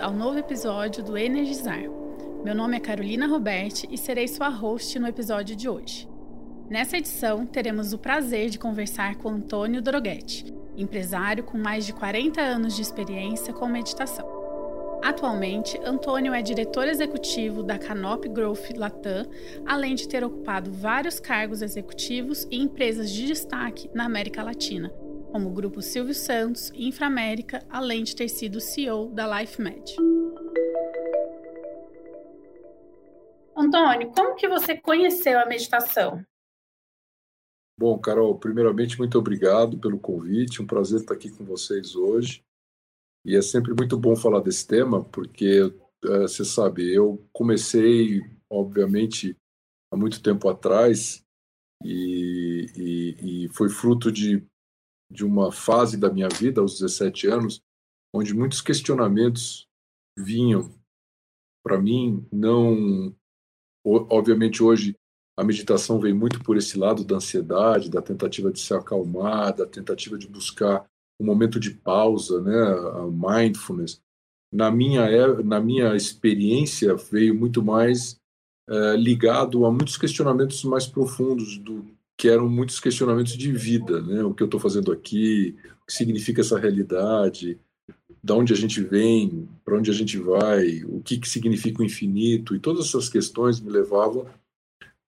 [0.00, 1.82] Ao novo episódio do Energizar.
[2.42, 6.08] Meu nome é Carolina Roberti e serei sua host no episódio de hoje.
[6.70, 12.40] Nessa edição, teremos o prazer de conversar com Antônio Droghetti, empresário com mais de 40
[12.40, 14.26] anos de experiência com meditação.
[15.02, 19.26] Atualmente, Antônio é diretor executivo da Canop Growth Latam,
[19.66, 24.90] além de ter ocupado vários cargos executivos e empresas de destaque na América Latina,
[25.30, 29.96] como o grupo Silvio Santos e Inframérica, além de ter sido CEO da LifeMed.
[33.56, 36.24] Antônio, como que você conheceu a meditação?
[37.78, 40.60] Bom, Carol, primeiramente, muito obrigado pelo convite.
[40.60, 42.42] Um prazer estar aqui com vocês hoje.
[43.24, 45.72] E é sempre muito bom falar desse tema, porque
[46.04, 49.36] é, você sabe, eu comecei, obviamente,
[49.92, 51.22] há muito tempo atrás,
[51.82, 54.46] e, e, e foi fruto de
[55.10, 57.62] de uma fase da minha vida, aos 17 anos,
[58.12, 59.66] onde muitos questionamentos
[60.16, 60.72] vinham
[61.62, 62.26] para mim.
[62.32, 63.14] Não,
[63.84, 64.96] obviamente, hoje
[65.36, 69.66] a meditação vem muito por esse lado da ansiedade, da tentativa de se acalmar, da
[69.66, 70.88] tentativa de buscar
[71.18, 74.02] um momento de pausa, né, a mindfulness.
[74.52, 78.20] Na minha é, na minha experiência veio muito mais
[78.68, 81.86] é, ligado a muitos questionamentos mais profundos do
[82.20, 84.22] que eram muitos questionamentos de vida, né?
[84.22, 87.58] O que eu estou fazendo aqui, o que significa essa realidade,
[88.22, 91.84] da onde a gente vem, para onde a gente vai, o que, que significa o
[91.84, 94.26] infinito, e todas essas questões me levavam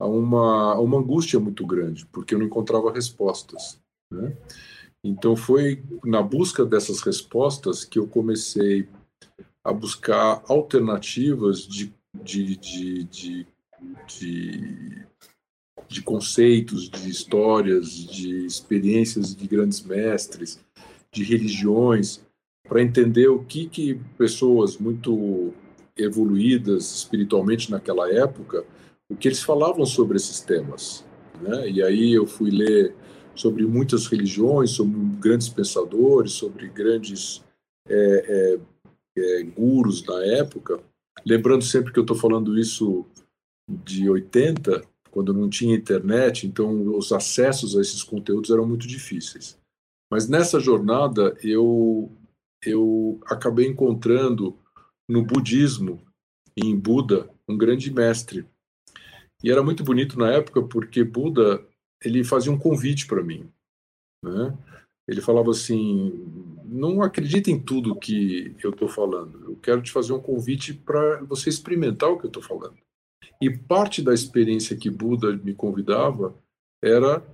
[0.00, 3.78] a uma, a uma angústia muito grande, porque eu não encontrava respostas.
[4.10, 4.34] Né?
[5.04, 8.88] Então foi na busca dessas respostas que eu comecei
[9.62, 11.92] a buscar alternativas de,
[12.25, 13.47] de, de, de,
[14.09, 15.06] de
[15.88, 20.60] de conceitos, de histórias, de experiências de grandes mestres,
[21.12, 22.25] de religiões,
[22.69, 25.53] para entender o que, que pessoas muito
[25.97, 28.65] evoluídas espiritualmente naquela época,
[29.10, 31.05] o que eles falavam sobre esses temas.
[31.41, 31.69] Né?
[31.69, 32.94] E aí eu fui ler
[33.34, 37.43] sobre muitas religiões, sobre grandes pensadores, sobre grandes
[37.89, 38.59] é,
[39.16, 40.81] é, é, gurus da época.
[41.27, 43.04] Lembrando sempre que eu estou falando isso
[43.69, 49.58] de 80, quando não tinha internet, então os acessos a esses conteúdos eram muito difíceis.
[50.10, 52.10] Mas nessa jornada eu
[52.64, 54.56] eu acabei encontrando
[55.08, 56.00] no budismo
[56.56, 58.46] em Buda um grande mestre.
[59.42, 61.62] E era muito bonito na época porque Buda
[62.02, 63.50] ele fazia um convite para mim,
[64.24, 64.56] né?
[65.06, 69.44] Ele falava assim: não acredita em tudo que eu estou falando.
[69.44, 72.78] Eu quero te fazer um convite para você experimentar o que eu estou falando.
[73.41, 76.34] E parte da experiência que Buda me convidava
[76.83, 77.25] era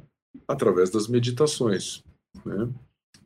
[0.47, 2.03] através das meditações.
[2.45, 2.69] Né?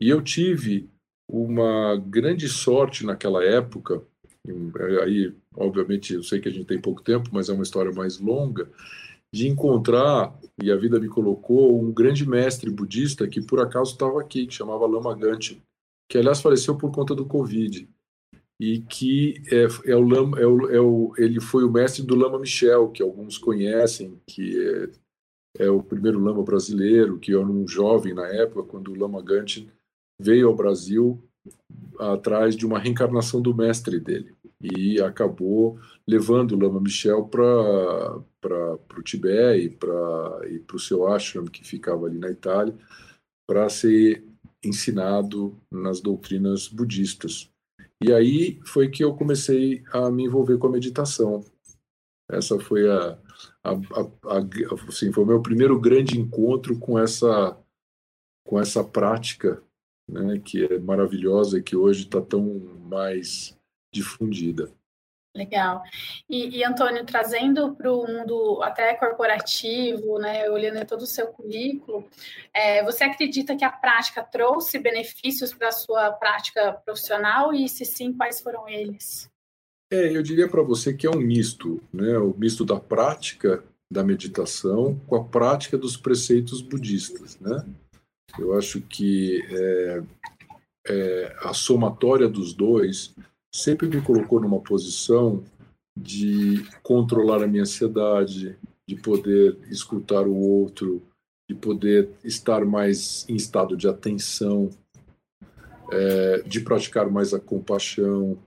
[0.01, 0.89] E eu tive
[1.29, 4.03] uma grande sorte naquela época,
[5.03, 8.19] aí, obviamente, eu sei que a gente tem pouco tempo, mas é uma história mais
[8.19, 8.71] longa,
[9.33, 14.21] de encontrar, e a vida me colocou, um grande mestre budista que por acaso estava
[14.21, 15.63] aqui, que chamava Lama Ganchen,
[16.11, 17.89] que aliás faleceu por conta do Covid
[18.63, 22.15] e que é, é, o Lama, é, o, é o, ele foi o mestre do
[22.15, 24.57] Lama Michel, que alguns conhecem, que
[25.59, 29.21] é, é, o primeiro Lama brasileiro, que era um jovem na época, quando o Lama
[29.21, 29.69] Ganthin
[30.21, 31.21] veio ao Brasil
[31.99, 38.23] atrás de uma reencarnação do mestre dele e acabou levando o Lama Michel para
[38.97, 42.79] o Tibete e para o seu ashram, que ficava ali na Itália,
[43.45, 44.25] para ser
[44.63, 47.52] ensinado nas doutrinas budistas.
[48.05, 51.45] E aí foi que eu comecei a me envolver com a meditação.
[52.31, 53.19] Essa foi a,
[53.63, 57.59] a, a, a assim, foi o meu primeiro grande encontro com essa
[58.45, 59.63] com essa prática,
[60.09, 62.45] né, que é maravilhosa e que hoje está tão
[62.85, 63.57] mais
[63.95, 64.71] difundida.
[65.35, 65.83] Legal.
[66.29, 72.07] E, e Antônio, trazendo para o mundo até corporativo, né, olhando todo o seu currículo,
[72.53, 77.85] é, você acredita que a prática trouxe benefícios para a sua prática profissional e, se
[77.87, 79.31] sim, quais foram eles?
[79.91, 84.03] É, eu diria para você que é um misto, né, o misto da prática da
[84.03, 87.65] meditação com a prática dos preceitos budistas, né?
[88.39, 90.03] Eu acho que é,
[90.89, 93.15] é, a somatória dos dois
[93.55, 95.45] sempre me colocou numa posição
[95.99, 98.57] de controlar a minha ansiedade,
[98.89, 101.03] de poder escutar o outro,
[101.49, 104.71] de poder estar mais em estado de atenção,
[105.91, 108.39] é, de praticar mais a compaixão,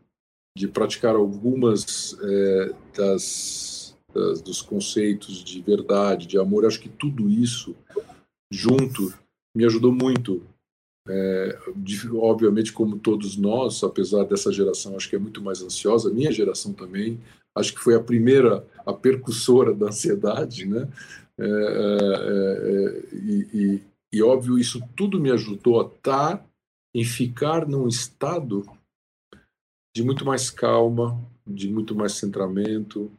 [0.57, 6.66] de praticar algumas é, das, das, dos conceitos de verdade, de amor.
[6.66, 7.75] Acho que tudo isso
[8.51, 9.13] junto
[9.56, 10.42] me ajudou muito
[11.07, 11.60] é,
[12.13, 16.74] obviamente, como todos nós, apesar dessa geração, acho que é muito mais ansiosa, minha geração
[16.74, 17.19] também,
[17.56, 20.88] acho que foi a primeira, a percussora da ansiedade, né?
[21.38, 23.81] É, é, é e, e,
[24.13, 26.46] e, óbvio, isso tudo me ajudou a estar tá
[26.94, 28.66] em ficar num estado
[29.96, 33.12] de muito mais calma, de muito mais centramento,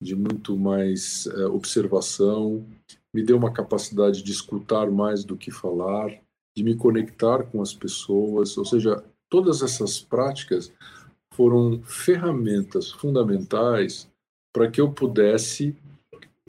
[0.00, 2.66] de muito mais é, observação,
[3.14, 6.21] me deu uma capacidade de escutar mais do que falar,
[6.56, 10.72] de me conectar com as pessoas, ou seja, todas essas práticas
[11.34, 14.10] foram ferramentas fundamentais
[14.52, 15.74] para que eu pudesse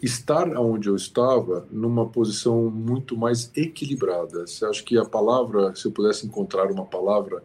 [0.01, 4.45] estar onde eu estava numa posição muito mais equilibrada.
[4.45, 7.43] Você acha que a palavra, se eu pudesse encontrar uma palavra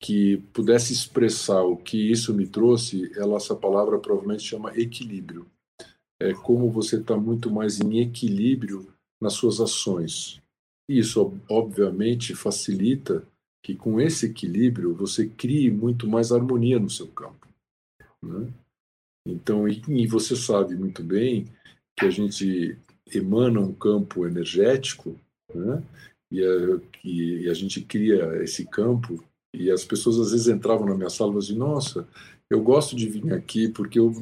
[0.00, 5.46] que pudesse expressar o que isso me trouxe, ela essa palavra provavelmente chama equilíbrio.
[6.20, 8.88] É como você está muito mais em equilíbrio
[9.20, 10.41] nas suas ações.
[10.88, 13.26] Isso, obviamente, facilita
[13.64, 17.46] que com esse equilíbrio você crie muito mais harmonia no seu campo.
[18.22, 18.52] Né?
[19.26, 21.46] Então, e, e, você sabe muito bem
[21.96, 22.76] que a gente
[23.14, 25.16] emana um campo energético,
[25.54, 25.82] né?
[26.30, 29.22] e, a, e a gente cria esse campo,
[29.54, 32.08] e as pessoas às vezes entravam na minha sala e diziam, nossa,
[32.50, 34.12] eu gosto de vir aqui porque eu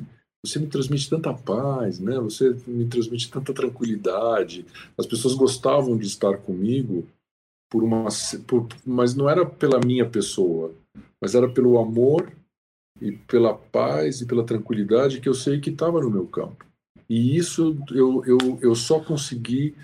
[0.44, 2.18] você me transmite tanta paz, né?
[2.20, 4.64] Você me transmite tanta tranquilidade.
[4.98, 7.06] As pessoas gostavam de estar comigo
[7.70, 8.08] por uma,
[8.46, 10.74] por, mas não era pela minha pessoa,
[11.20, 12.32] mas era pelo amor
[13.00, 16.66] e pela paz e pela tranquilidade que eu sei que estava no meu campo.
[17.08, 19.76] E isso eu, eu, eu só consegui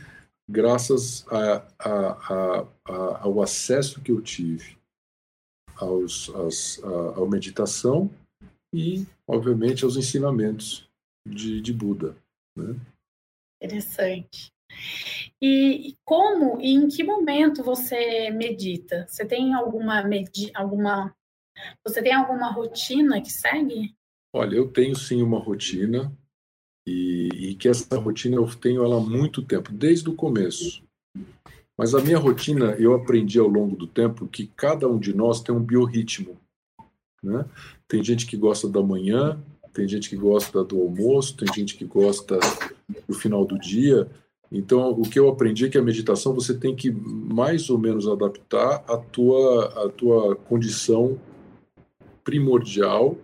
[0.49, 4.77] graças a, a, a, ao acesso que eu tive
[5.77, 8.11] aos, às, a, à meditação
[8.73, 10.89] e, obviamente, aos ensinamentos
[11.27, 12.17] de, de Buda.
[12.57, 12.77] Né?
[13.63, 14.53] Interessante.
[15.41, 19.07] E como e em que momento você medita?
[19.09, 21.15] Você tem alguma medi alguma
[21.87, 23.95] você tem alguma rotina que segue?
[24.35, 26.13] Olha, eu tenho sim uma rotina
[26.87, 30.83] e, e que essa rotina eu tenho ela há muito tempo, desde o começo.
[31.77, 35.41] Mas a minha rotina eu aprendi ao longo do tempo que cada um de nós
[35.41, 36.39] tem um biorritmo.
[37.27, 37.45] Né?
[37.89, 39.39] Tem gente que gosta da manhã,
[39.73, 42.39] tem gente que gosta do almoço, tem gente que gosta
[43.07, 44.09] do final do dia.
[44.51, 48.07] Então, o que eu aprendi é que a meditação você tem que mais ou menos
[48.07, 51.19] adaptar a tua, a tua condição
[52.23, 53.17] primordial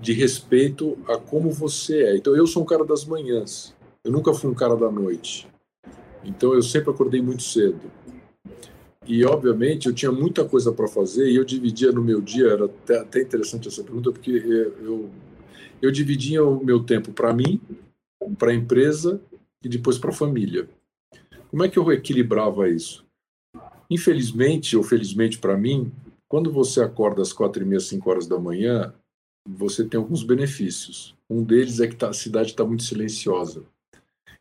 [0.00, 2.16] de respeito a como você é.
[2.16, 3.74] Então, eu sou um cara das manhãs.
[4.02, 5.46] Eu nunca fui um cara da noite.
[6.24, 7.80] Então, eu sempre acordei muito cedo.
[9.08, 12.48] E, obviamente, eu tinha muita coisa para fazer e eu dividia no meu dia.
[12.48, 15.08] Era até, até interessante essa pergunta, porque eu,
[15.80, 17.58] eu dividia o meu tempo para mim,
[18.38, 19.18] para a empresa
[19.64, 20.68] e depois para a família.
[21.50, 23.06] Como é que eu equilibrava isso?
[23.90, 25.90] Infelizmente, ou felizmente para mim,
[26.28, 28.92] quando você acorda às quatro e meia, cinco horas da manhã,
[29.48, 31.16] você tem alguns benefícios.
[31.30, 33.64] Um deles é que tá, a cidade está muito silenciosa.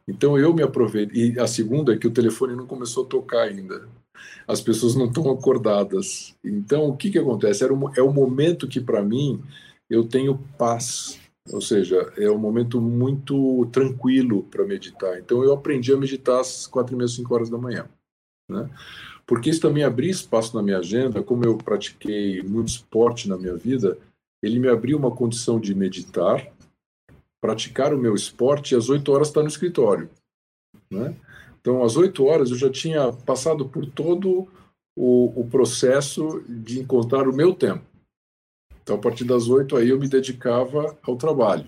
[0.05, 1.15] Então eu me aproveito.
[1.15, 3.87] E a segunda é que o telefone não começou a tocar ainda.
[4.47, 6.35] As pessoas não estão acordadas.
[6.43, 7.63] Então o que, que acontece?
[7.63, 9.41] Era um, é o momento que, para mim,
[9.89, 11.19] eu tenho paz
[11.51, 15.17] ou seja, é um momento muito tranquilo para meditar.
[15.17, 17.87] Então, eu aprendi a meditar às quatro e meia, cinco horas da manhã.
[18.49, 18.69] Né?
[19.25, 23.55] Porque isso também abria espaço na minha agenda, como eu pratiquei muito esporte na minha
[23.55, 23.97] vida,
[24.41, 26.47] ele me abriu uma condição de meditar,
[27.41, 30.09] praticar o meu esporte e às oito horas estar no escritório.
[30.91, 31.15] Né?
[31.67, 34.47] Então, às oito horas eu já tinha passado por todo
[34.97, 37.83] o, o processo de encontrar o meu tempo.
[38.81, 41.67] Então, a partir das oito, aí eu me dedicava ao trabalho.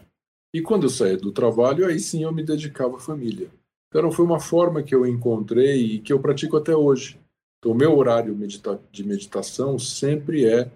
[0.56, 3.50] E quando eu saía do trabalho, aí sim eu me dedicava à família.
[3.89, 7.20] Então, foi uma forma que eu encontrei e que eu pratico até hoje.
[7.60, 10.72] Então, o meu horário medita de meditação sempre é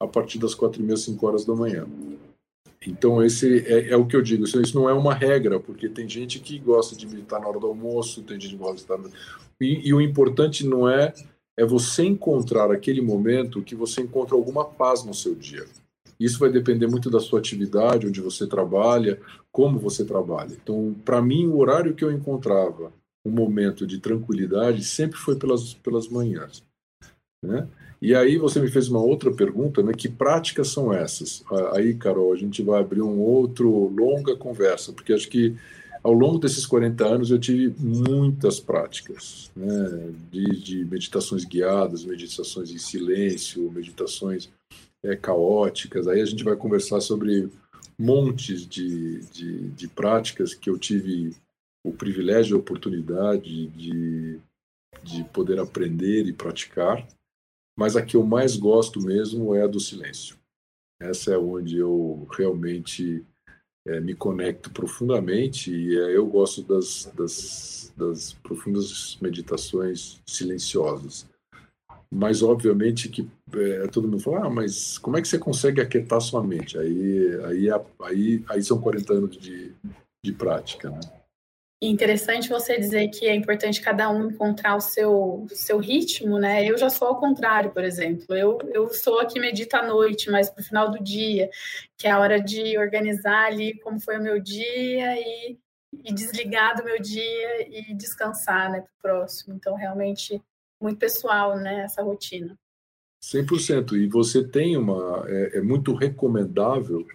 [0.00, 1.88] a partir das quatro e meia, cinco horas da manhã.
[2.86, 4.44] Então, esse é, é, o que eu digo.
[4.44, 7.66] Isso, não é uma regra, porque tem gente que gosta de meditar na hora do
[7.66, 9.20] almoço, tem gente que gosta de estar...
[9.60, 11.12] E, e o importante não é
[11.60, 15.66] é você encontrar aquele momento que você encontra alguma paz no seu dia.
[16.18, 19.20] Isso vai depender muito da sua atividade, onde você trabalha,
[19.52, 20.54] como você trabalha.
[20.54, 22.92] Então, para mim, o horário que eu encontrava
[23.24, 26.62] um momento de tranquilidade sempre foi pelas, pelas manhãs.
[27.44, 27.68] Né?
[28.00, 29.92] E aí você me fez uma outra pergunta, né?
[29.92, 31.44] Que práticas são essas?
[31.72, 35.54] Aí, Carol, a gente vai abrir um outro longa conversa, porque acho que
[36.02, 42.70] ao longo desses 40 anos eu tive muitas práticas, né, de, de meditações guiadas, meditações
[42.70, 44.48] em silêncio, meditações
[45.02, 46.08] é, caóticas.
[46.08, 47.50] Aí a gente vai conversar sobre
[47.98, 51.36] montes de, de, de práticas que eu tive
[51.84, 54.38] o privilégio e a oportunidade de,
[55.02, 57.06] de poder aprender e praticar.
[57.78, 60.36] Mas a que eu mais gosto mesmo é a do silêncio.
[61.00, 63.24] Essa é onde eu realmente
[63.86, 71.28] é, me conecto profundamente e é, eu gosto das, das, das profundas meditações silenciosas.
[72.12, 76.20] Mas, obviamente, que é, todo mundo fala, ah, mas como é que você consegue aquietar
[76.20, 76.76] sua mente?
[76.76, 77.68] Aí, aí,
[78.02, 79.72] aí, aí são 40 anos de,
[80.24, 81.00] de prática, né?
[81.88, 86.68] Interessante você dizer que é importante cada um encontrar o seu, seu ritmo, né?
[86.68, 88.36] Eu já sou ao contrário, por exemplo.
[88.36, 91.48] Eu, eu sou a que medita à noite, mas para o final do dia,
[91.96, 95.58] que é a hora de organizar ali como foi o meu dia e,
[96.04, 99.54] e desligar do meu dia e descansar, né, para o próximo.
[99.54, 100.40] Então, realmente,
[100.78, 102.58] muito pessoal, né, essa rotina.
[103.22, 103.96] 100%.
[103.96, 105.24] E você tem uma...
[105.28, 107.06] é, é muito recomendável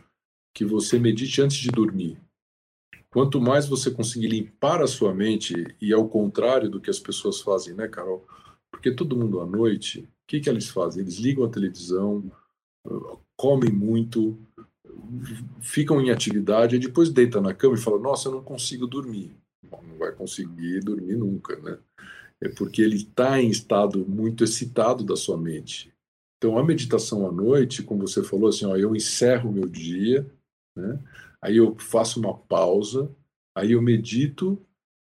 [0.56, 2.25] que você medite antes de dormir
[3.16, 7.40] Quanto mais você conseguir limpar a sua mente, e ao contrário do que as pessoas
[7.40, 8.28] fazem, né, Carol?
[8.70, 11.02] Porque todo mundo à noite, o que, que eles fazem?
[11.02, 12.30] Eles ligam a televisão,
[13.40, 14.38] comem muito,
[15.62, 19.34] ficam em atividade, e depois deitam na cama e falam: Nossa, eu não consigo dormir.
[19.64, 21.78] Não vai conseguir dormir nunca, né?
[22.44, 25.90] É porque ele está em estado muito excitado da sua mente.
[26.38, 30.30] Então, a meditação à noite, como você falou, assim, ó, eu encerro meu dia,
[30.76, 31.00] né?
[31.46, 33.10] Aí eu faço uma pausa,
[33.56, 34.60] aí eu medito,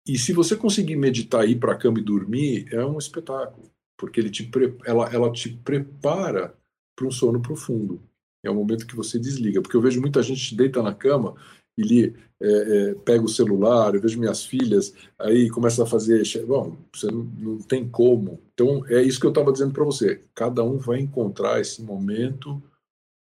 [0.07, 4.21] e se você conseguir meditar, ir para a cama e dormir, é um espetáculo, porque
[4.21, 4.49] ele te,
[4.85, 6.55] ela, ela te prepara
[6.97, 8.01] para um sono profundo.
[8.45, 11.35] É o momento que você desliga, porque eu vejo muita gente deita na cama
[11.77, 16.23] e é, é, pega o celular, eu vejo minhas filhas, aí começa a fazer.
[16.47, 18.41] Bom, você não, não tem como.
[18.55, 20.23] Então, é isso que eu estava dizendo para você.
[20.35, 22.63] Cada um vai encontrar esse momento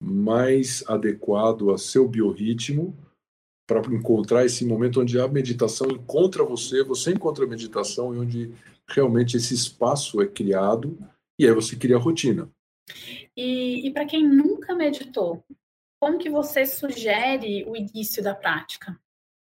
[0.02, 2.96] mais adequado a seu biorritmo
[3.66, 8.52] para encontrar esse momento onde a meditação encontra você, você encontra a meditação e onde
[8.88, 10.98] realmente esse espaço é criado
[11.38, 12.50] e aí você cria a rotina.
[13.36, 15.42] E, e para quem nunca meditou,
[16.00, 18.98] como que você sugere o início da prática?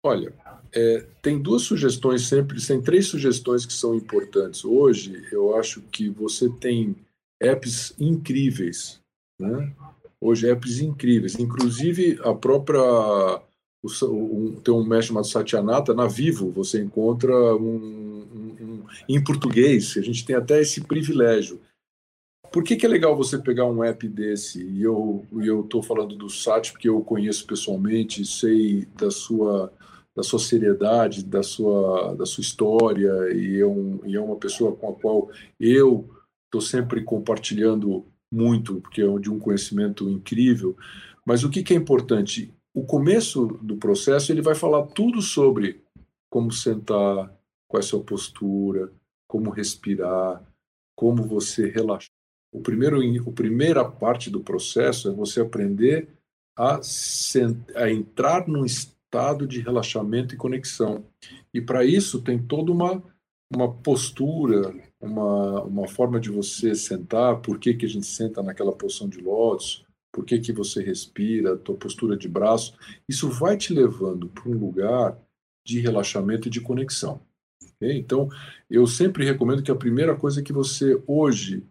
[0.03, 0.33] Olha,
[0.73, 4.65] é, tem duas sugestões sempre, tem três sugestões que são importantes.
[4.65, 6.97] Hoje, eu acho que você tem
[7.41, 9.01] apps incríveis,
[9.39, 9.75] né?
[10.21, 11.39] Hoje apps incríveis.
[11.39, 12.81] Inclusive, a própria.
[13.83, 19.23] O, um, tem um mestre chamado Satyanata, na Vivo, você encontra um, um, um, em
[19.23, 19.97] português.
[19.97, 21.61] A gente tem até esse privilégio.
[22.51, 24.65] Por que, que é legal você pegar um app desse?
[24.65, 25.25] E eu
[25.63, 29.73] estou falando do Sat porque eu conheço pessoalmente, sei da sua
[30.17, 34.75] da sua seriedade, da sua, da sua história, e é, um, e é uma pessoa
[34.75, 35.31] com a qual
[35.61, 36.09] eu
[36.47, 38.03] estou sempre compartilhando
[38.33, 40.77] muito, porque é de um conhecimento incrível.
[41.25, 42.53] Mas o que, que é importante?
[42.75, 45.83] O começo do processo ele vai falar tudo sobre
[46.31, 47.33] como sentar,
[47.69, 48.93] qual é a sua postura,
[49.27, 50.43] como respirar,
[50.95, 52.11] como você relaxar.
[52.53, 56.09] O primeiro, a primeira parte do processo é você aprender
[56.57, 56.81] a,
[57.75, 61.05] a entrar num estado de relaxamento e conexão.
[61.53, 63.03] E para isso tem toda uma,
[63.55, 68.73] uma postura, uma, uma forma de você sentar, por que, que a gente senta naquela
[68.73, 72.75] posição de lótus, por que, que você respira, a tua postura de braço,
[73.09, 75.19] isso vai te levando para um lugar
[75.65, 77.21] de relaxamento e de conexão.
[77.77, 77.99] Okay?
[77.99, 78.29] Então,
[78.71, 81.63] eu sempre recomendo que a primeira coisa é que você hoje,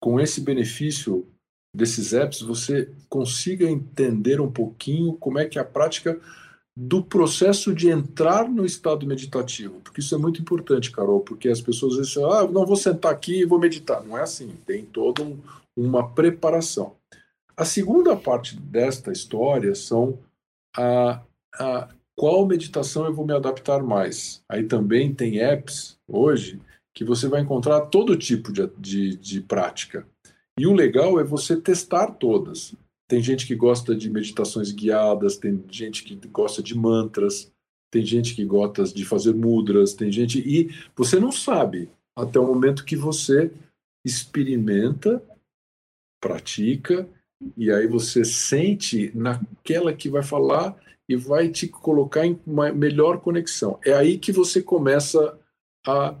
[0.00, 1.26] com esse benefício
[1.74, 6.20] desses apps, você consiga entender um pouquinho como é que a prática
[6.82, 11.60] do processo de entrar no estado meditativo, porque isso é muito importante, Carol, porque as
[11.60, 14.02] pessoas dizem, ah, não vou sentar aqui e vou meditar.
[14.02, 15.38] Não é assim, tem toda um,
[15.76, 16.94] uma preparação.
[17.54, 20.18] A segunda parte desta história são
[20.74, 21.20] a,
[21.54, 24.42] a qual meditação eu vou me adaptar mais.
[24.48, 26.62] Aí também tem apps hoje
[26.94, 30.06] que você vai encontrar todo tipo de, de, de prática.
[30.58, 32.74] E o legal é você testar todas.
[33.10, 37.50] Tem gente que gosta de meditações guiadas, tem gente que gosta de mantras,
[37.90, 40.38] tem gente que gosta de fazer mudras, tem gente.
[40.38, 43.50] E você não sabe até o momento que você
[44.06, 45.20] experimenta,
[46.22, 47.08] pratica,
[47.56, 53.20] e aí você sente naquela que vai falar e vai te colocar em uma melhor
[53.20, 53.76] conexão.
[53.84, 55.36] É aí que você começa
[55.84, 56.14] a,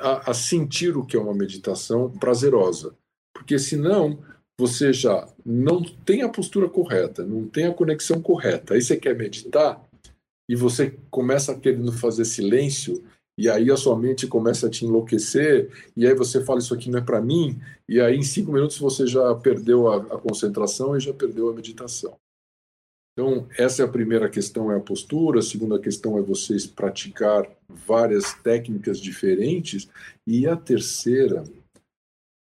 [0.00, 2.96] a, a sentir o que é uma meditação prazerosa.
[3.32, 4.18] Porque senão
[4.58, 8.74] você já não tem a postura correta, não tem a conexão correta.
[8.74, 9.80] Aí você quer meditar
[10.48, 13.04] e você começa querendo fazer silêncio
[13.38, 16.90] e aí a sua mente começa a te enlouquecer e aí você fala isso aqui
[16.90, 20.96] não é para mim e aí em cinco minutos você já perdeu a, a concentração
[20.96, 22.18] e já perdeu a meditação.
[23.12, 27.48] Então essa é a primeira questão é a postura, a segunda questão é vocês praticar
[27.68, 29.88] várias técnicas diferentes
[30.26, 31.44] e a terceira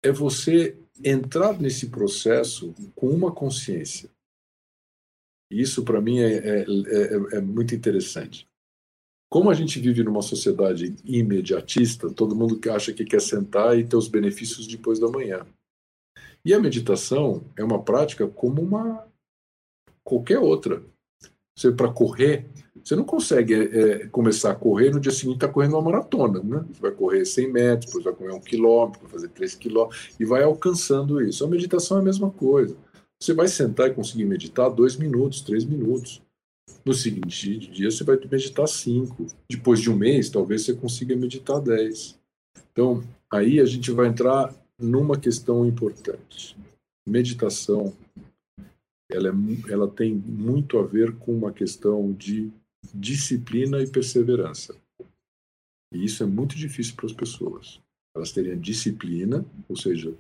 [0.04, 4.10] é você entrar nesse processo com uma consciência.
[5.50, 8.48] Isso, para mim, é, é, é, é, muito interessante.
[9.30, 13.96] Como a gente vive numa sociedade imediatista, todo mundo acha que quer sentar e ter
[13.96, 15.46] os benefícios depois da manhã.
[16.44, 19.06] E a meditação é uma prática como uma
[20.04, 20.82] qualquer outra.
[21.58, 22.46] Você para correr,
[22.84, 26.40] você não consegue é, é, começar a correr no dia seguinte está correndo uma maratona,
[26.44, 26.64] né?
[26.72, 30.24] Você vai correr 100 metros, depois vai correr um quilômetro, vai fazer 3 quilômetros e
[30.24, 31.44] vai alcançando isso.
[31.44, 32.78] A meditação é a mesma coisa.
[33.20, 36.22] Você vai sentar e conseguir meditar dois minutos, três minutos.
[36.86, 39.26] No seguinte dia você vai meditar cinco.
[39.50, 42.20] Depois de um mês, talvez você consiga meditar dez.
[42.72, 46.56] Então, aí a gente vai entrar numa questão importante.
[47.08, 47.92] Meditação,
[49.12, 52.52] ela, é, ela tem muito a ver com uma questão de
[52.94, 54.76] disciplina e perseverança.
[55.94, 57.80] E isso é muito difícil para as pessoas.
[58.16, 60.14] Elas terem disciplina, ou seja,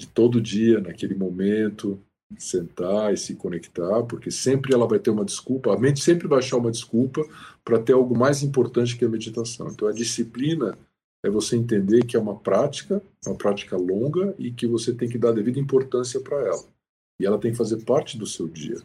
[0.00, 2.00] de todo dia, naquele momento,
[2.38, 6.38] sentar e se conectar, porque sempre ela vai ter uma desculpa, a mente sempre vai
[6.38, 7.24] achar uma desculpa
[7.64, 9.68] para ter algo mais importante que a meditação.
[9.68, 10.76] Então a disciplina
[11.24, 15.18] é você entender que é uma prática, uma prática longa e que você tem que
[15.18, 16.73] dar devida importância para ela.
[17.20, 18.80] E ela tem que fazer parte do seu dia.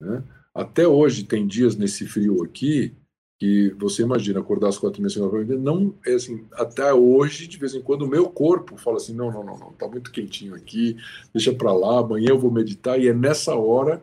[0.00, 0.22] Né?
[0.54, 2.94] Até hoje tem dias nesse frio aqui
[3.38, 7.72] que você imagina acordar às quatro e meia, não é assim, até hoje, de vez
[7.72, 10.96] em quando, o meu corpo fala assim, não, não, não, não, tá muito quentinho aqui,
[11.32, 14.02] deixa para lá, amanhã eu vou meditar, e é nessa hora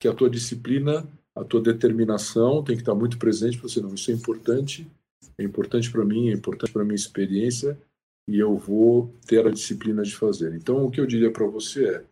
[0.00, 3.94] que a tua disciplina, a tua determinação tem que estar muito presente para você, não,
[3.94, 4.88] isso é importante,
[5.36, 7.76] é importante para mim, é importante para minha experiência,
[8.28, 10.54] e eu vou ter a disciplina de fazer.
[10.54, 12.04] Então, o que eu diria para você é,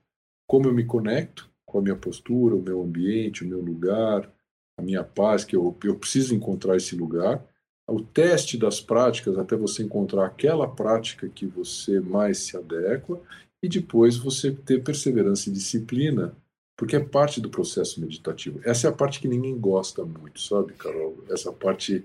[0.46, 4.30] como eu me conecto com a minha postura, o meu ambiente, o meu lugar,
[4.78, 7.44] a minha paz, que eu, eu preciso encontrar esse lugar.
[7.88, 13.20] O teste das práticas até você encontrar aquela prática que você mais se adequa
[13.62, 16.36] e depois você ter perseverança e disciplina,
[16.76, 18.60] porque é parte do processo meditativo.
[18.64, 21.24] Essa é a parte que ninguém gosta muito, sabe, Carol?
[21.30, 22.04] Essa parte,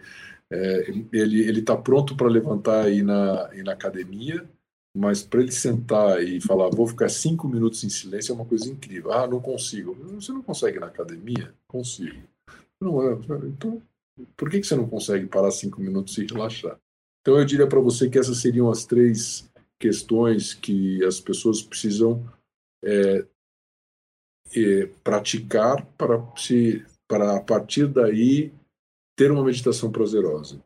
[0.49, 4.47] é, ele está pronto para levantar aí na, ir na academia,
[4.95, 8.69] mas para ele sentar e falar, vou ficar cinco minutos em silêncio é uma coisa
[8.69, 9.11] incrível.
[9.11, 9.93] Ah, não consigo.
[10.15, 11.53] Você não consegue na academia?
[11.67, 12.21] Consigo.
[12.79, 13.17] Não é.
[13.45, 13.81] Então,
[14.35, 16.77] por que, que você não consegue parar cinco minutos e relaxar?
[17.21, 19.49] Então, eu diria para você que essas seriam as três
[19.79, 22.23] questões que as pessoas precisam
[22.83, 23.25] é,
[24.55, 28.51] é, praticar para, se, para, a partir daí,
[29.15, 30.61] ter uma meditação prazerosa.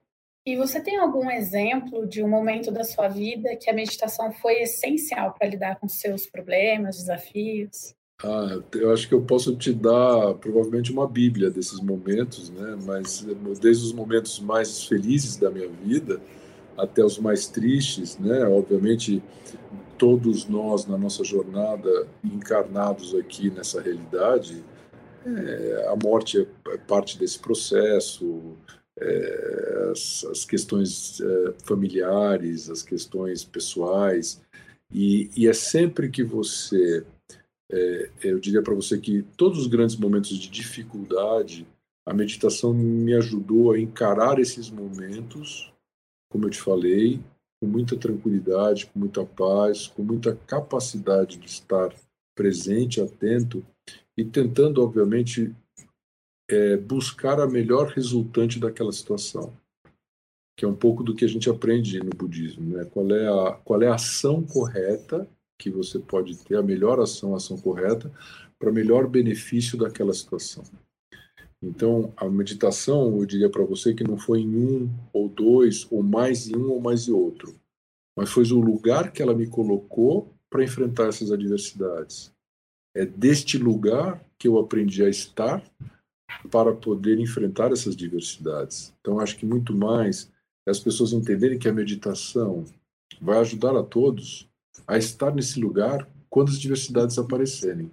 [0.45, 4.61] E você tem algum exemplo de um momento da sua vida que a meditação foi
[4.61, 7.95] essencial para lidar com seus problemas, desafios?
[8.23, 12.77] Ah, eu acho que eu posso te dar provavelmente uma bíblia desses momentos, né?
[12.85, 13.25] Mas
[13.59, 16.21] desde os momentos mais felizes da minha vida
[16.77, 18.45] até os mais tristes, né?
[18.45, 19.23] Obviamente
[19.97, 24.63] todos nós na nossa jornada encarnados aqui nessa realidade,
[25.25, 28.55] é, a morte é, parte desse processo,
[28.99, 34.41] é, as, as, questões é, familiares, as questões pessoais,
[34.93, 37.05] e, e é sempre que você
[37.71, 41.67] é, eu diria para você que todos os grandes momentos de dificuldade,
[42.05, 45.73] a meditação me ajudou a encarar esses momentos,
[46.31, 47.19] como eu te falei,
[47.59, 51.93] com muita tranquilidade, com muita paz, com muita capacidade de estar
[52.35, 53.65] presente, atento
[54.15, 55.53] e tentando, obviamente,
[56.47, 59.51] é, buscar a melhor resultante daquela situação,
[60.55, 62.85] que é um pouco do que a gente aprende no budismo, né?
[62.85, 67.33] Qual é a qual é a ação correta que você pode ter a melhor ação,
[67.33, 68.11] a ação correta,
[68.59, 70.63] para melhor benefício daquela situação.
[71.61, 76.03] Então, a meditação, eu diria para você que não foi em um ou dois, ou
[76.03, 77.55] mais em um ou mais em outro,
[78.17, 82.31] mas foi o lugar que ela me colocou para enfrentar essas adversidades.
[82.95, 85.63] É deste lugar que eu aprendi a estar
[86.51, 88.93] para poder enfrentar essas diversidades.
[89.01, 90.31] Então, acho que muito mais
[90.67, 92.65] as pessoas entenderem que a meditação
[93.21, 94.49] vai ajudar a todos
[94.87, 97.89] a estar nesse lugar quando as diversidades aparecerem.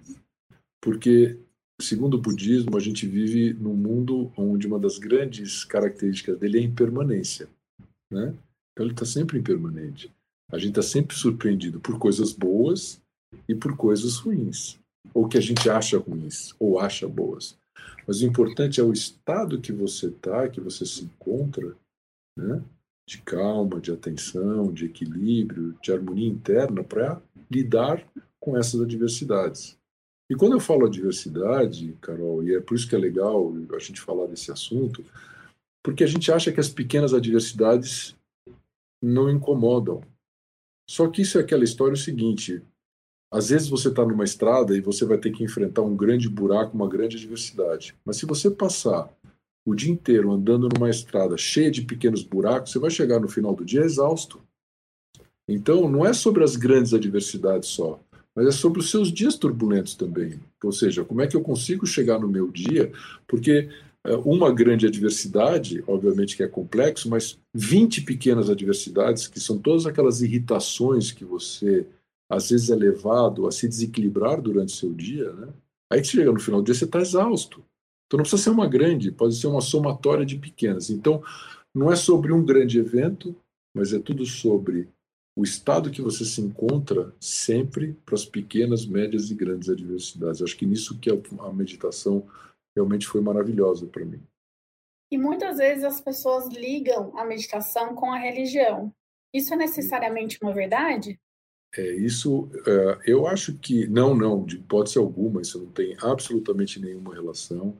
[0.81, 1.39] Porque,
[1.81, 6.61] segundo o budismo, a gente vive num mundo onde uma das grandes características dele é
[6.61, 7.47] a impermanência.
[8.11, 8.33] Né?
[8.71, 10.11] Então, ele está sempre impermanente.
[10.51, 13.01] A gente está sempre surpreendido por coisas boas
[13.47, 14.77] e por coisas ruins,
[15.13, 17.57] ou que a gente acha ruins, ou acha boas.
[18.05, 21.75] Mas o importante é o estado que você está, que você se encontra,
[22.35, 22.63] né?
[23.05, 28.05] de calma, de atenção, de equilíbrio, de harmonia interna para lidar
[28.39, 29.77] com essas adversidades.
[30.29, 33.99] E quando eu falo adversidade, Carol, e é por isso que é legal a gente
[33.99, 35.03] falar desse assunto,
[35.83, 38.15] porque a gente acha que as pequenas adversidades
[39.01, 40.01] não incomodam.
[40.89, 42.61] Só que isso é aquela história o seguinte:
[43.31, 46.75] às vezes você está numa estrada e você vai ter que enfrentar um grande buraco,
[46.75, 47.95] uma grande adversidade.
[48.05, 49.13] Mas se você passar
[49.65, 53.55] o dia inteiro andando numa estrada cheia de pequenos buracos, você vai chegar no final
[53.55, 54.41] do dia exausto.
[55.47, 57.99] Então, não é sobre as grandes adversidades só,
[58.35, 60.39] mas é sobre os seus dias turbulentos também.
[60.63, 62.91] Ou seja, como é que eu consigo chegar no meu dia?
[63.27, 63.69] Porque
[64.05, 69.85] eh, uma grande adversidade, obviamente que é complexo, mas 20 pequenas adversidades, que são todas
[69.85, 71.85] aquelas irritações que você
[72.29, 75.49] às vezes é levado a se desequilibrar durante o seu dia, né?
[75.91, 77.63] aí que chega no final do dia você está exausto.
[78.13, 80.91] Então não precisa ser uma grande, pode ser uma somatória de pequenas.
[80.91, 81.23] Então
[81.73, 83.35] não é sobre um grande evento,
[83.75, 84.87] mas é tudo sobre
[85.35, 90.43] o estado que você se encontra sempre para as pequenas, médias e grandes adversidades.
[90.43, 92.23] Acho que nisso que a meditação
[92.77, 94.21] realmente foi maravilhosa para mim.
[95.11, 98.93] E muitas vezes as pessoas ligam a meditação com a religião.
[99.33, 101.19] Isso é necessariamente uma verdade?
[101.75, 106.79] É, isso, é, eu acho que, não, não, de hipótese alguma, isso não tem absolutamente
[106.79, 107.75] nenhuma relação.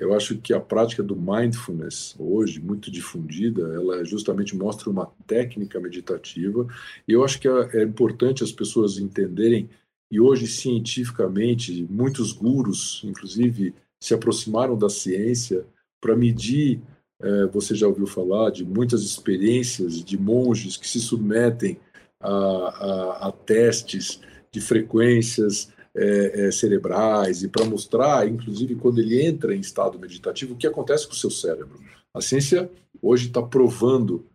[0.00, 5.78] Eu acho que a prática do mindfulness, hoje, muito difundida, ela justamente mostra uma técnica
[5.78, 6.66] meditativa.
[7.06, 9.68] E eu acho que é, é importante as pessoas entenderem,
[10.10, 15.66] e hoje, cientificamente, muitos gurus, inclusive, se aproximaram da ciência
[16.00, 16.80] para medir.
[17.20, 21.76] É, você já ouviu falar de muitas experiências de monges que se submetem
[22.18, 24.18] a, a, a testes
[24.50, 30.54] de frequências é, é, cerebrais e para mostrar, inclusive, quando ele entra em estado meditativo,
[30.54, 31.80] o que acontece com o seu cérebro.
[32.14, 32.70] A ciência
[33.02, 34.26] hoje está provando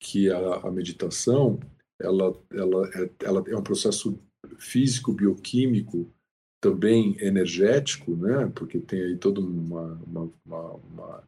[0.00, 1.58] que a, a, meditação
[2.00, 4.18] ela, ela, é, ela é um processo
[4.58, 6.10] físico, bioquímico,
[6.60, 8.50] também energético, né?
[8.54, 11.24] porque tem aí toda uma, uma, uma,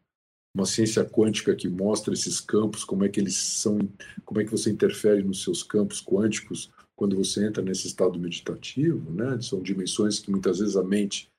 [0.55, 3.79] uma ciência quântica que mostra esses campos, como é que eles são,
[4.25, 9.11] como é que você interfere nos seus campos quânticos quando você entra nesse estado meditativo,
[9.13, 9.41] né?
[9.41, 11.31] São dimensões que muitas vezes a mente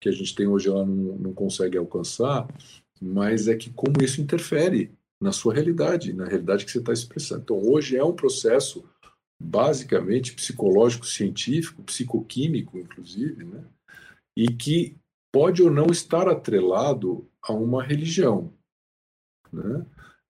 [0.00, 2.46] que a gente tem hoje ela não, não consegue alcançar,
[3.00, 7.42] mas é que como isso interfere na sua realidade, na realidade que você está expressando.
[7.42, 8.84] Então hoje é um processo
[9.40, 13.64] basicamente psicológico, científico, psicoquímico, inclusive, né?
[14.36, 14.96] E que
[15.32, 18.52] pode ou não estar atrelado a uma religião.
[19.52, 19.84] Né?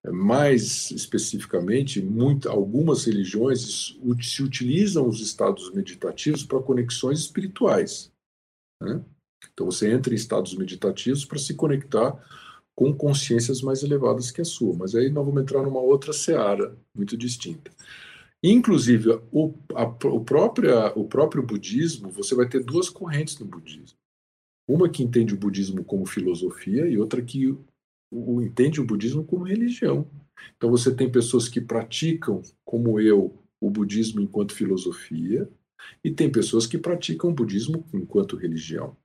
[0.07, 8.09] Mais especificamente, muito, algumas religiões se utilizam os estados meditativos para conexões espirituais.
[8.81, 9.03] Né?
[9.53, 12.17] Então você entra em estados meditativos para se conectar
[12.75, 14.73] com consciências mais elevadas que a sua.
[14.73, 17.69] Mas aí nós vamos entrar numa outra seara muito distinta.
[18.41, 23.97] Inclusive, o, a, o, o próprio budismo, você vai ter duas correntes no budismo.
[24.65, 27.57] Uma que entende o budismo como filosofia e outra que
[28.11, 30.07] o, entende o budismo como religião.
[30.57, 35.49] Então você tem pessoas que praticam, como eu, o budismo enquanto filosofia,
[36.03, 38.95] e tem pessoas que praticam o budismo enquanto religião.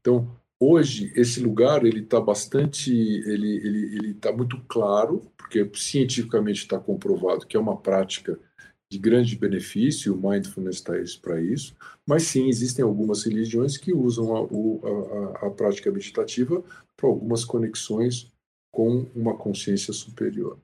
[0.00, 6.78] Então, hoje esse lugar ele está bastante, ele ele está muito claro, porque cientificamente está
[6.78, 8.38] comprovado que é uma prática
[8.90, 14.34] de grande benefício, o mindfulness está para isso, mas sim, existem algumas religiões que usam
[14.36, 16.62] a, a, a prática meditativa
[16.96, 18.32] para algumas conexões
[18.72, 20.58] com uma consciência superior.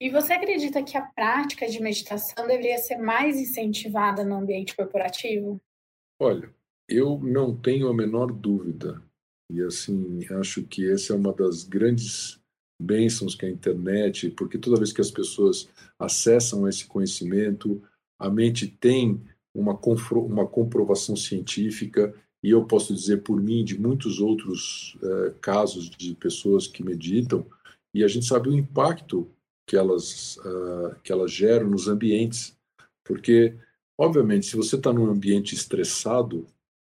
[0.00, 5.60] E você acredita que a prática de meditação deveria ser mais incentivada no ambiente corporativo?
[6.18, 6.50] Olha,
[6.88, 9.02] eu não tenho a menor dúvida.
[9.52, 12.39] E assim, acho que essa é uma das grandes
[12.80, 17.82] bênçãos que a internet, porque toda vez que as pessoas acessam esse conhecimento,
[18.18, 19.20] a mente tem
[19.54, 19.78] uma,
[20.14, 26.14] uma comprovação científica, e eu posso dizer por mim, de muitos outros uh, casos de
[26.14, 27.44] pessoas que meditam,
[27.94, 29.28] e a gente sabe o impacto
[29.66, 32.56] que elas, uh, que elas geram nos ambientes.
[33.04, 33.54] Porque,
[33.98, 36.46] obviamente, se você está num ambiente estressado,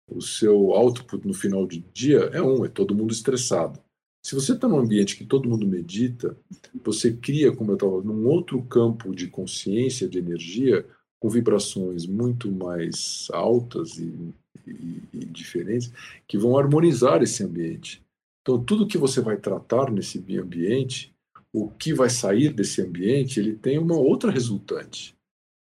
[0.10, 3.80] o seu output no final do dia é um, é todo mundo estressado.
[4.24, 6.38] Se você está num ambiente que todo mundo medita,
[6.84, 10.86] você cria, como eu estava, num outro campo de consciência, de energia,
[11.20, 14.34] com vibrações muito mais altas e,
[14.68, 15.92] e, e diferentes,
[16.28, 18.04] que vão harmonizar esse ambiente.
[18.42, 21.14] Então, tudo que você vai tratar nesse ambiente,
[21.54, 25.16] o que vai sair desse ambiente, ele tem uma outra resultante.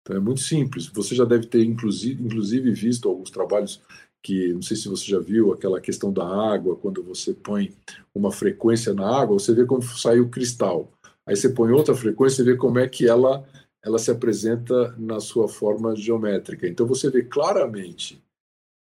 [0.02, 0.88] Então, é muito simples.
[0.88, 3.82] Você já deve ter, inclusive, inclusive visto alguns trabalhos
[4.28, 7.74] que não sei se você já viu aquela questão da água, quando você põe
[8.14, 10.92] uma frequência na água, você vê como sai o cristal.
[11.26, 13.48] Aí você põe outra frequência e vê como é que ela
[13.82, 16.68] ela se apresenta na sua forma geométrica.
[16.68, 18.22] Então você vê claramente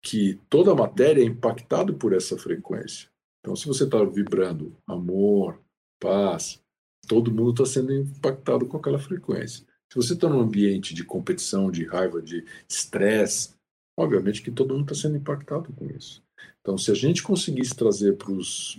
[0.04, 3.08] que toda a matéria é impactada por essa frequência.
[3.39, 5.62] Então se você está vibrando amor,
[5.98, 6.62] paz,
[7.08, 9.65] todo mundo está sendo impactado com aquela frequência.
[9.89, 13.61] Se você está num ambiente de competição, de raiva, de estresse,
[14.01, 16.23] obviamente que todo mundo está sendo impactado com isso.
[16.61, 18.75] Então, se a gente conseguisse trazer para os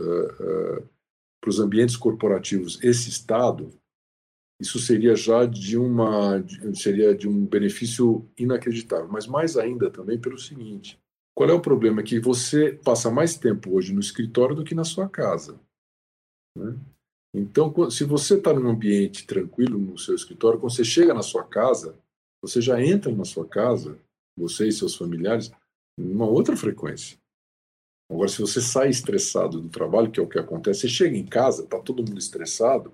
[0.00, 0.82] uh,
[1.50, 3.70] uh, ambientes corporativos esse estado,
[4.60, 6.42] isso seria já de uma
[6.74, 9.08] seria de um benefício inacreditável.
[9.08, 10.98] Mas mais ainda também pelo seguinte:
[11.34, 12.02] qual é o problema?
[12.02, 15.60] Que você passa mais tempo hoje no escritório do que na sua casa.
[16.56, 16.76] Né?
[17.34, 21.44] Então, se você está num ambiente tranquilo no seu escritório, quando você chega na sua
[21.44, 21.96] casa,
[22.42, 23.98] você já entra na sua casa,
[24.38, 25.50] você e seus familiares,
[25.98, 27.18] numa outra frequência.
[28.10, 31.26] Agora, se você sai estressado do trabalho, que é o que acontece, você chega em
[31.26, 32.92] casa, está todo mundo estressado,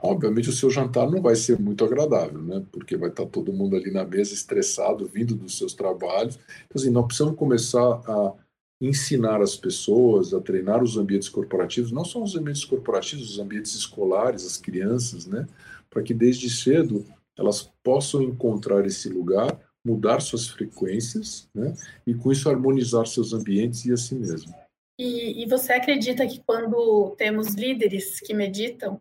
[0.00, 2.64] obviamente o seu jantar não vai ser muito agradável, né?
[2.70, 6.38] Porque vai estar tá todo mundo ali na mesa estressado, vindo dos seus trabalhos.
[6.66, 8.34] Então, assim, nós precisamos começar a
[8.80, 13.74] ensinar as pessoas a treinar os ambientes corporativos, não só os ambientes corporativos, os ambientes
[13.74, 15.46] escolares, as crianças, né?
[15.90, 17.04] Para que desde cedo
[17.36, 21.72] elas possam encontrar esse lugar, mudar suas frequências, né?
[22.04, 24.52] E com isso harmonizar seus ambientes e a si mesmo.
[24.98, 28.98] E, e, você acredita que quando temos líderes que meditam,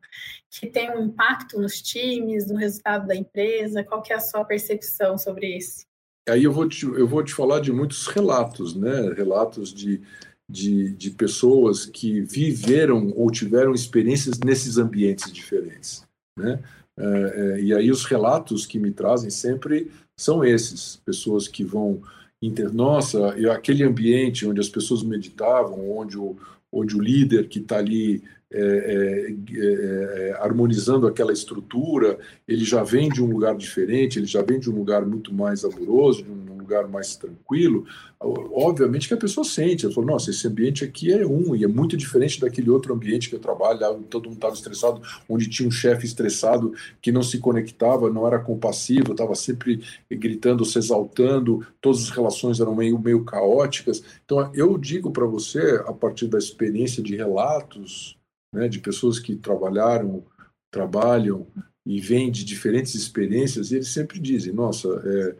[0.52, 3.84] que tem um impacto nos times, no resultado da empresa?
[3.84, 5.86] Qual que é a sua percepção sobre isso?
[6.28, 9.13] Aí eu vou te, eu vou te falar de muitos relatos, né?
[9.13, 10.02] Relatos de,
[10.50, 16.04] de, de pessoas que viveram ou tiveram experiências nesses ambientes diferentes,
[16.38, 16.62] né?
[16.98, 22.01] É, é, e aí os relatos que me trazem sempre são esses, pessoas que vão
[22.41, 22.73] inter...
[22.73, 26.36] nossa, aquele ambiente onde as pessoas meditavam, onde o,
[26.71, 32.84] onde o líder que está ali é, é, é, é, harmonizando aquela estrutura, ele já
[32.84, 36.32] vem de um lugar diferente, ele já vem de um lugar muito mais amoroso, de
[36.32, 37.86] um lugar mais tranquilo,
[38.19, 41.67] obviamente que a pessoa sente, ela fala, nossa, esse ambiente aqui é um, e é
[41.67, 45.67] muito diferente daquele outro ambiente que eu trabalho, onde todo mundo estava estressado, onde tinha
[45.67, 51.65] um chefe estressado que não se conectava, não era compassivo, estava sempre gritando, se exaltando,
[51.80, 54.04] todas as relações eram meio, meio caóticas.
[54.25, 58.17] Então, eu digo para você, a partir da experiência de relatos,
[58.54, 60.23] né, de pessoas que trabalharam,
[60.71, 61.45] trabalham
[61.86, 65.36] e vêm de diferentes experiências, e eles sempre dizem, nossa, é,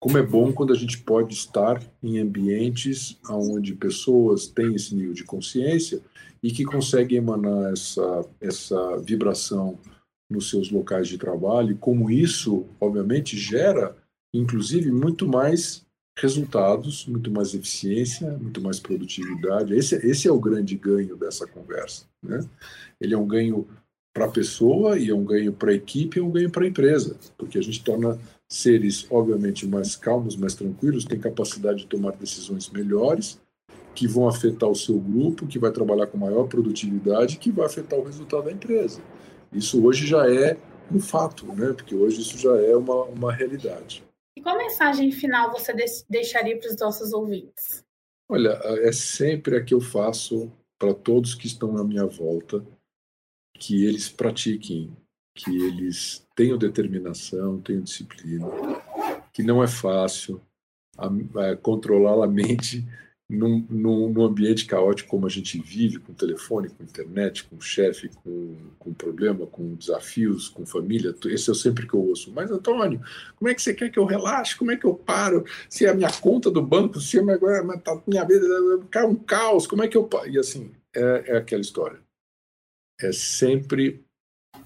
[0.00, 5.12] como é bom quando a gente pode estar em ambientes onde pessoas têm esse nível
[5.12, 6.00] de consciência
[6.42, 9.78] e que conseguem emanar essa, essa vibração
[10.30, 13.96] nos seus locais de trabalho, e como isso, obviamente, gera,
[14.32, 15.84] inclusive, muito mais
[16.16, 19.74] resultados, muito mais eficiência, muito mais produtividade.
[19.74, 22.06] Esse, esse é o grande ganho dessa conversa.
[22.22, 22.46] Né?
[23.00, 23.66] Ele é um ganho
[24.14, 26.64] para a pessoa e é um ganho para a equipe e é um ganho para
[26.64, 28.18] a empresa, porque a gente torna
[28.50, 33.40] seres, obviamente, mais calmos, mais tranquilos, têm capacidade de tomar decisões melhores,
[33.94, 37.98] que vão afetar o seu grupo, que vai trabalhar com maior produtividade, que vai afetar
[37.98, 39.00] o resultado da empresa.
[39.52, 40.56] Isso hoje já é
[40.92, 41.72] um fato, né?
[41.72, 44.02] porque hoje isso já é uma, uma realidade.
[44.36, 45.72] E qual mensagem final você
[46.08, 47.84] deixaria para os nossos ouvintes?
[48.28, 52.64] Olha, é sempre a que eu faço para todos que estão à minha volta,
[53.54, 54.96] que eles pratiquem
[55.42, 58.46] que eles tenham determinação, tenham disciplina,
[59.32, 60.40] que não é fácil
[60.98, 62.86] a controlar a mente
[63.30, 68.08] num, num, num, ambiente caótico como a gente vive, com telefone, com internet, com chefe,
[68.08, 71.14] com, com problema, com desafios, com família.
[71.26, 72.32] Esse é sempre que eu ouço.
[72.32, 73.00] Mas, Antônio,
[73.36, 74.56] como é que você quer que eu relaxe?
[74.56, 75.44] Como é que eu paro?
[75.68, 77.38] Se a minha conta do banco, se a minha,
[77.78, 78.44] tá, minha vida
[78.90, 80.28] cai um caos, como é que eu paro?
[80.28, 82.00] E assim, é, é aquela história.
[83.00, 84.04] É sempre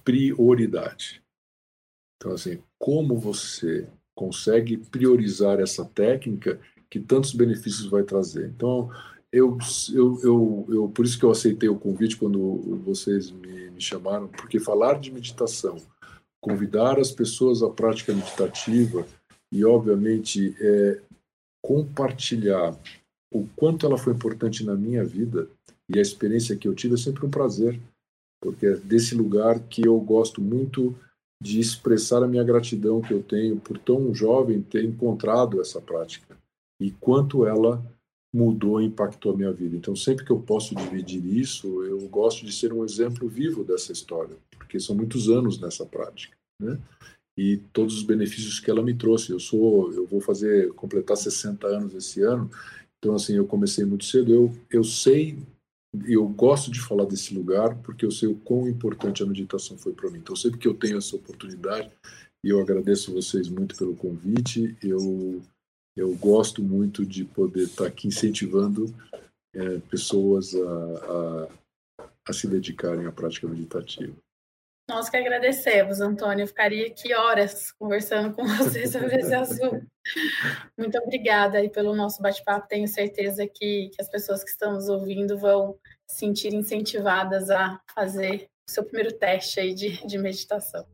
[0.05, 1.23] prioridade.
[2.17, 8.49] Então, assim, como você consegue priorizar essa técnica que tantos benefícios vai trazer?
[8.49, 8.91] Então,
[9.33, 9.59] eu,
[9.93, 14.29] eu, eu, eu por isso que eu aceitei o convite quando vocês me, me chamaram,
[14.29, 15.77] porque falar de meditação,
[16.41, 19.07] convidar as pessoas à prática meditativa
[19.51, 21.01] e, obviamente, é,
[21.63, 22.79] compartilhar
[23.33, 25.49] o quanto ela foi importante na minha vida
[25.89, 27.81] e a experiência que eu tive é sempre um prazer
[28.45, 30.95] porque é desse lugar que eu gosto muito
[31.43, 36.37] de expressar a minha gratidão que eu tenho por tão jovem ter encontrado essa prática
[36.79, 37.83] e quanto ela
[38.33, 39.77] mudou e impactou a minha vida.
[39.77, 43.93] Então, sempre que eu posso dividir isso, eu gosto de ser um exemplo vivo dessa
[43.93, 46.79] história, porque são muitos anos nessa prática, né?
[47.39, 49.33] E todos os benefícios que ela me trouxe.
[49.33, 52.49] Eu sou, eu vou fazer completar 60 anos esse ano.
[52.99, 54.33] Então, assim, eu comecei muito cedo.
[54.33, 55.39] Eu eu sei
[56.07, 59.93] eu gosto de falar desse lugar porque eu sei o quão importante a meditação foi
[59.93, 60.19] para mim.
[60.19, 61.91] Então, sempre que eu tenho essa oportunidade,
[62.43, 65.41] e eu agradeço vocês muito pelo convite, eu,
[65.97, 68.95] eu gosto muito de poder estar aqui incentivando
[69.55, 71.49] é, pessoas a,
[72.03, 74.15] a, a se dedicarem à prática meditativa.
[74.89, 76.43] Nós que agradecemos, Antônio.
[76.43, 79.87] Eu ficaria aqui horas conversando com você sobre esse assunto.
[80.77, 82.69] Muito obrigada aí pelo nosso bate-papo.
[82.69, 87.81] Tenho certeza que, que as pessoas que estão nos ouvindo vão se sentir incentivadas a
[87.95, 90.87] fazer o seu primeiro teste aí de, de meditação.